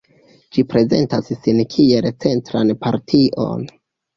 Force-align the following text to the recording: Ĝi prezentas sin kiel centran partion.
Ĝi 0.55 0.63
prezentas 0.71 1.29
sin 1.43 1.61
kiel 1.75 2.09
centran 2.25 2.75
partion. 2.87 3.71